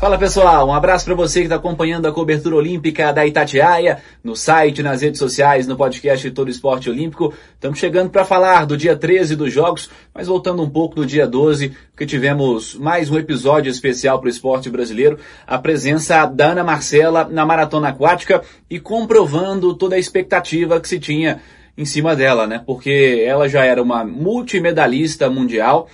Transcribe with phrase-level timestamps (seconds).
[0.00, 4.36] Fala pessoal, um abraço para você que está acompanhando a cobertura olímpica da Itatiaia, no
[4.36, 7.34] site, nas redes sociais, no podcast Todo Esporte Olímpico.
[7.54, 11.26] Estamos chegando para falar do dia 13 dos Jogos, mas voltando um pouco no dia
[11.26, 16.62] 12, porque tivemos mais um episódio especial para o esporte brasileiro, a presença da Ana
[16.62, 18.40] Marcela na maratona aquática
[18.70, 21.40] e comprovando toda a expectativa que se tinha
[21.76, 22.62] em cima dela, né?
[22.64, 25.88] Porque ela já era uma multimedalista mundial,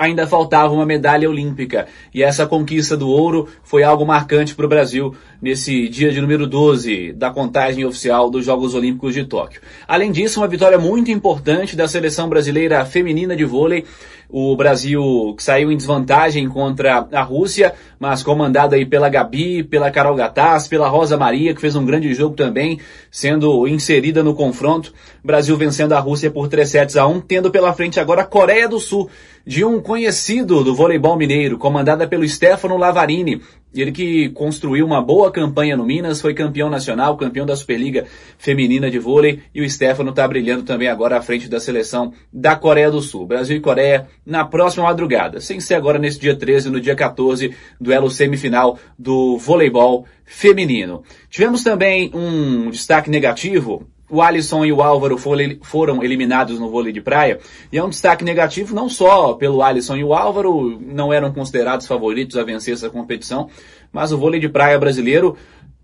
[0.00, 1.86] ainda faltava uma medalha olímpica.
[2.12, 6.46] E essa conquista do ouro foi algo marcante para o Brasil nesse dia de número
[6.46, 9.60] 12 da contagem oficial dos Jogos Olímpicos de Tóquio.
[9.86, 13.84] Além disso, uma vitória muito importante da seleção brasileira feminina de vôlei.
[14.32, 20.14] O Brasil saiu em desvantagem contra a Rússia, mas comandado aí pela Gabi, pela Carol
[20.14, 22.78] Gataz, pela Rosa Maria, que fez um grande jogo também,
[23.10, 24.94] sendo inserida no confronto.
[25.24, 28.68] Brasil vencendo a Rússia por 3 sets a 1, tendo pela frente agora a Coreia
[28.68, 29.10] do Sul,
[29.44, 33.42] de um conhecido do voleibol mineiro, comandada pelo Stefano Lavarini,
[33.74, 38.06] ele que construiu uma boa campanha no Minas, foi campeão nacional, campeão da Superliga
[38.38, 42.56] Feminina de Vôlei, e o Stefano está brilhando também agora à frente da seleção da
[42.56, 43.26] Coreia do Sul.
[43.26, 47.54] Brasil e Coreia na próxima madrugada, sem ser agora nesse dia 13, no dia 14,
[47.80, 51.02] duelo semifinal do voleibol feminino.
[51.28, 57.00] Tivemos também um destaque negativo o Alisson e o Álvaro foram eliminados no vôlei de
[57.00, 57.38] praia.
[57.72, 61.86] E é um destaque negativo não só pelo Alisson e o Álvaro, não eram considerados
[61.86, 63.48] favoritos a vencer essa competição,
[63.92, 65.36] mas o vôlei de praia brasileiro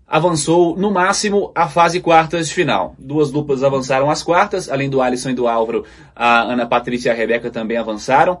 [0.05, 2.95] avançou no máximo a fase quartas de final.
[2.97, 5.83] Duas duplas avançaram às quartas, além do Alisson e do Álvaro,
[6.15, 8.39] a Ana Patrícia e a Rebeca também avançaram.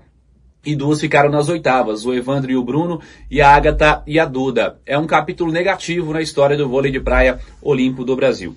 [0.65, 2.99] E duas ficaram nas oitavas, o Evandro e o Bruno,
[3.31, 4.79] e a Agatha e a Duda.
[4.85, 8.55] É um capítulo negativo na história do vôlei de praia olímpico do Brasil.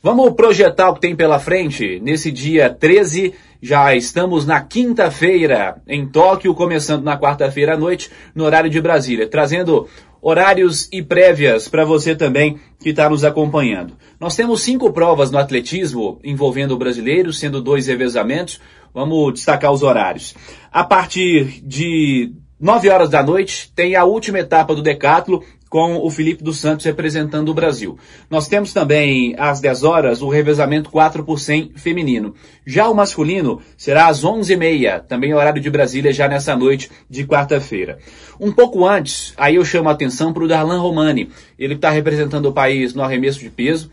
[0.00, 1.98] Vamos projetar o que tem pela frente?
[2.00, 8.44] Nesse dia 13, já estamos na quinta-feira em Tóquio, começando na quarta-feira à noite, no
[8.44, 9.88] horário de Brasília, trazendo
[10.22, 13.94] horários e prévias para você também que está nos acompanhando.
[14.20, 18.60] Nós temos cinco provas no atletismo envolvendo brasileiros, sendo dois revezamentos.
[18.94, 20.32] Vamos destacar os horários.
[20.70, 26.10] A partir de 9 horas da noite tem a última etapa do decatlo com o
[26.10, 27.98] Felipe dos Santos representando o Brasil.
[28.30, 32.34] Nós temos também às 10 horas o revezamento 4 por 100 feminino.
[32.66, 37.98] Já o masculino será às 11h30, também horário de Brasília, já nessa noite de quarta-feira.
[38.40, 41.30] Um pouco antes, aí eu chamo a atenção para o Darlan Romani.
[41.58, 43.90] Ele está representando o país no arremesso de peso,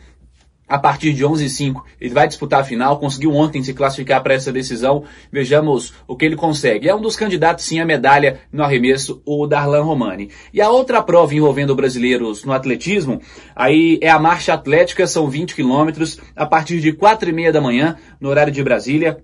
[0.68, 4.22] a partir de 11 e 5 ele vai disputar a final, conseguiu ontem se classificar
[4.24, 6.90] para essa decisão, vejamos o que ele consegue.
[6.90, 10.30] É um dos candidatos sim à medalha no arremesso, o Darlan Romani.
[10.54, 13.22] E a outra prova envolvendo brasileiros no atletismo,
[13.56, 17.62] aí é a marcha atlética, são 20 quilômetros, a partir de 4 e meia da
[17.62, 19.24] manhã, no horário de Brasília.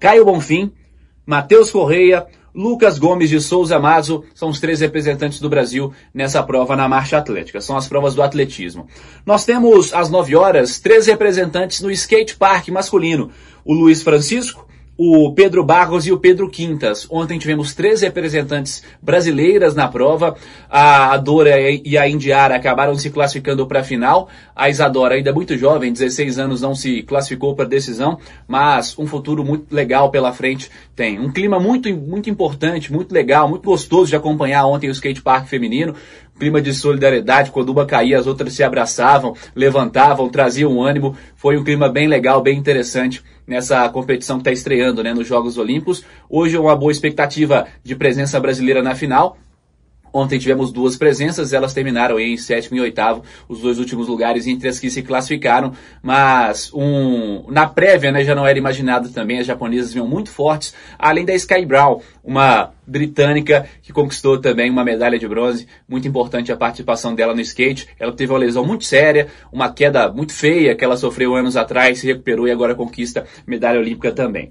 [0.00, 0.72] Caio Bonfim,
[1.26, 6.76] Matheus Correia, Lucas Gomes de Souza Mazo são os três representantes do Brasil nessa prova
[6.76, 7.60] na marcha atlética.
[7.60, 8.86] São as provas do atletismo.
[9.24, 13.30] Nós temos às 9 horas três representantes no skate park masculino.
[13.64, 14.66] O Luiz Francisco,
[15.04, 17.08] o Pedro Barros e o Pedro Quintas.
[17.10, 20.36] Ontem tivemos três representantes brasileiras na prova.
[20.70, 24.28] A Dora e a Indiara acabaram se classificando para a final.
[24.54, 29.44] A Isadora, ainda muito jovem, 16 anos, não se classificou para decisão, mas um futuro
[29.44, 31.18] muito legal pela frente tem.
[31.18, 35.48] Um clima muito, muito importante, muito legal, muito gostoso de acompanhar ontem o skate park
[35.48, 35.96] feminino
[36.38, 41.16] clima de solidariedade, quando uma caía, as outras se abraçavam, levantavam, traziam ânimo.
[41.36, 45.58] Foi um clima bem legal, bem interessante nessa competição que está estreando né, nos Jogos
[45.58, 46.04] Olímpicos.
[46.28, 49.36] Hoje é uma boa expectativa de presença brasileira na final.
[50.12, 54.68] Ontem tivemos duas presenças, elas terminaram em sétimo e oitavo, os dois últimos lugares entre
[54.68, 59.46] as que se classificaram, mas um, na prévia né, já não era imaginado também, as
[59.46, 65.18] japonesas vinham muito fortes, além da Sky Brown, uma britânica que conquistou também uma medalha
[65.18, 69.28] de bronze, muito importante a participação dela no skate, ela teve uma lesão muito séria,
[69.50, 73.78] uma queda muito feia que ela sofreu anos atrás, se recuperou e agora conquista medalha
[73.78, 74.50] olímpica também.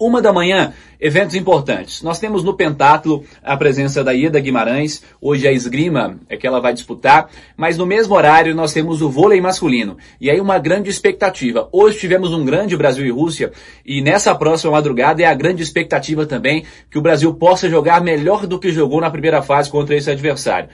[0.00, 2.00] Uma da manhã, eventos importantes.
[2.00, 6.58] Nós temos no pentatlo a presença da Ieda Guimarães, hoje a esgrima é que ela
[6.58, 9.98] vai disputar, mas no mesmo horário nós temos o vôlei masculino.
[10.18, 11.68] E aí uma grande expectativa.
[11.70, 13.52] Hoje tivemos um grande Brasil e Rússia,
[13.84, 18.46] e nessa próxima madrugada é a grande expectativa também que o Brasil possa jogar melhor
[18.46, 20.70] do que jogou na primeira fase contra esse adversário.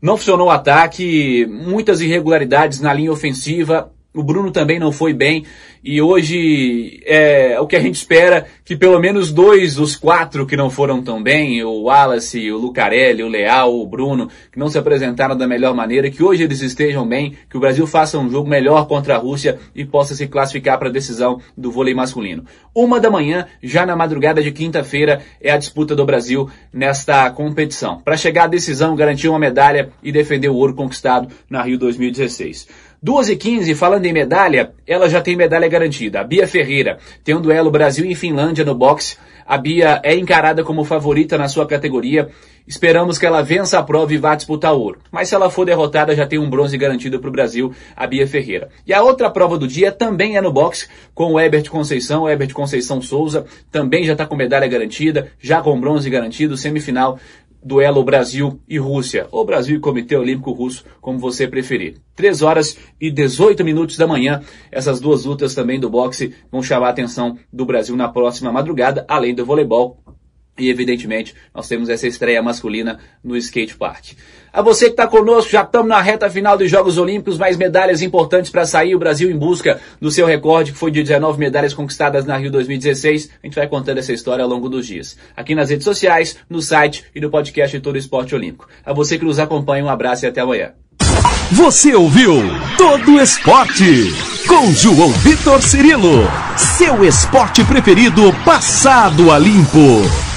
[0.00, 5.44] Não funcionou o ataque, muitas irregularidades na linha ofensiva, O Bruno também não foi bem.
[5.82, 10.56] E hoje é o que a gente espera que pelo menos dois dos quatro que
[10.56, 14.78] não foram tão bem, o Wallace, o Lucarelli, o Leal, o Bruno, que não se
[14.78, 18.48] apresentaram da melhor maneira, que hoje eles estejam bem, que o Brasil faça um jogo
[18.48, 22.44] melhor contra a Rússia e possa se classificar para a decisão do vôlei masculino.
[22.72, 28.00] Uma da manhã, já na madrugada de quinta-feira, é a disputa do Brasil nesta competição.
[28.00, 32.93] Para chegar à decisão, garantir uma medalha e defender o ouro conquistado na Rio 2016.
[33.04, 36.22] 2 e 15, falando em medalha, ela já tem medalha garantida.
[36.22, 39.18] A Bia Ferreira tem um duelo Brasil e Finlândia no boxe.
[39.46, 42.30] A Bia é encarada como favorita na sua categoria.
[42.66, 45.00] Esperamos que ela vença a prova e vá disputar ouro.
[45.12, 48.26] Mas se ela for derrotada, já tem um bronze garantido para o Brasil, a Bia
[48.26, 48.70] Ferreira.
[48.86, 52.28] E a outra prova do dia também é no boxe, com o Herbert Conceição, o
[52.30, 57.18] Herbert Conceição Souza, também já está com medalha garantida, já com bronze garantido, semifinal
[57.64, 61.96] duelo Brasil e Rússia, ou Brasil e Comitê Olímpico Russo, como você preferir.
[62.14, 66.88] 3 horas e 18 minutos da manhã, essas duas lutas também do boxe vão chamar
[66.88, 69.98] a atenção do Brasil na próxima madrugada, além do voleibol
[70.56, 74.12] e evidentemente, nós temos essa estreia masculina no skate park.
[74.52, 78.02] A você que está conosco, já estamos na reta final dos Jogos Olímpicos, mais medalhas
[78.02, 78.94] importantes para sair.
[78.94, 82.52] O Brasil em busca do seu recorde, que foi de 19 medalhas conquistadas na Rio
[82.52, 83.30] 2016.
[83.42, 85.18] A gente vai contando essa história ao longo dos dias.
[85.36, 88.68] Aqui nas redes sociais, no site e no podcast de Todo Esporte Olímpico.
[88.86, 90.70] A você que nos acompanha, um abraço e até amanhã.
[91.50, 92.32] Você ouviu
[92.78, 94.12] Todo Esporte
[94.46, 96.28] com João Vitor Cirilo.
[96.56, 100.33] Seu esporte preferido passado a limpo.